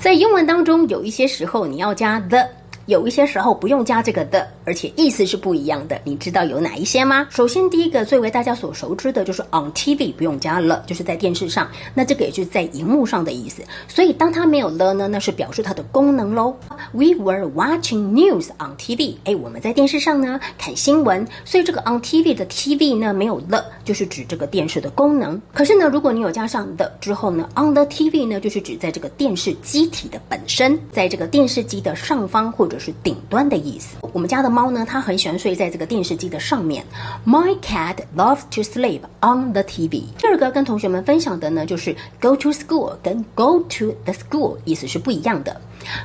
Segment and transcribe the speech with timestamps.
[0.00, 2.38] 在英文当中，有一些时候你要加 the。
[2.86, 6.00] 有一些时候不用加这个的，而且意思是不一样的。
[6.04, 7.26] 你知道有哪一些吗？
[7.28, 11.68] 首先，第一个最为大家所熟知的就是 on TV 不用加了，就是在电视上。
[11.92, 13.62] 那这个也就是在荧幕上的意思。
[13.88, 16.56] 所以当它没有了呢，那是表示它的功能喽。
[16.92, 19.16] We were watching news on TV。
[19.24, 21.28] 哎，我们在电视上呢看新闻。
[21.44, 25.38] 所以这个 on TV 的 TV 呢没有了，就是指这个电视的功能。
[25.52, 32.78] 可是呢，如果你有加上 the 之后呢，on the TV 呢就是指在这个电视机体的本身，在这个电视机的上方或者。
[32.78, 33.96] 是顶端的意思。
[34.12, 36.84] 我们家的猫呢，它很喜欢睡在这个电视机的上面。
[37.26, 40.04] My cat loves to sleep on the TV。
[40.16, 45.60] 第二个跟同学们分享的呢，就是 go to school 跟 go to the school 意思是不一样的。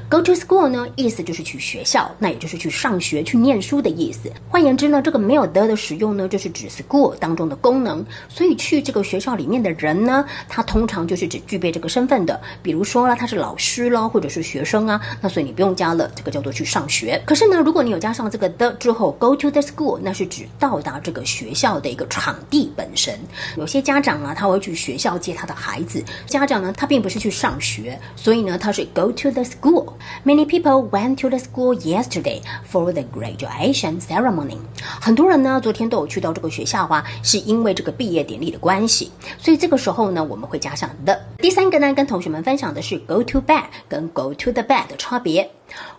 [0.10, 4.32] Go to school 呢，意思就是去学校，那也就是去上学、去念书的意思。
[4.50, 8.06] 换言之呢，这个没有 the 的使用呢，就是指 school 当中的功能。
[8.30, 12.40] 所以去这个学校里面的人呢，他通常就是指具备这个身份的。
[12.62, 17.22] 比如说啦，他是老师咯，或者是学生啊，那所以你不用加了，这个叫做去上学。
[17.26, 23.18] 可是呢，如果你有加上这个 the 之后，go to the school，那是指到达这个学校的一个场地本身。
[23.58, 26.04] 有些家长啊，他会去学校接他的孩子。
[26.28, 29.63] 家长呢，他并不是去上学，所以呢，他是 go to the school。
[29.64, 29.94] School.
[30.26, 34.58] Many people went to the school yesterday for the graduation ceremony.
[35.00, 39.12] 很多人呢，昨天都有去到这个学校啊，是因为这个毕业典礼的关系。
[39.38, 41.18] 所以这个时候呢，我们会加上 the。
[41.38, 45.50] 第三个呢，跟同学们分享的是 go to bed 跟 go to the bed 的差别。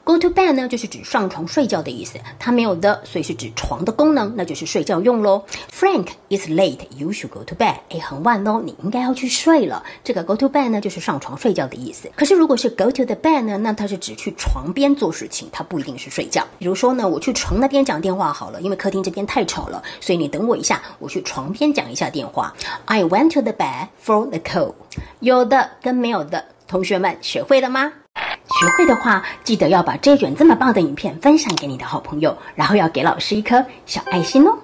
[0.04, 5.42] Go to bed 呢，就是指上床睡觉的意思，它没有的，所以是指床的功能，那就是睡觉用喽。
[5.72, 7.76] Frank is late, you should go to bed。
[7.88, 9.82] 哎，很晚喽，你应该要去睡了。
[10.02, 12.10] 这个 go to bed 呢，就是上床睡觉的意思。
[12.14, 16.46] 可是如果是 go to the bed 呢，那它是指去床边做事情，它不一定是睡觉。
[16.58, 22.54] 比如说呢，我去床那边讲电话好了，因为客厅这边太吵了，所以你等我一下，我去床边讲一下电话。
[22.84, 24.74] I went to the bed for the call。
[25.20, 27.92] 有的跟没有的，同学们学会了吗？
[28.60, 34.56] 学会的话，记得要把这卷这么棒的影片分享给你的好朋友，然后要给老师一颗小爱心哦。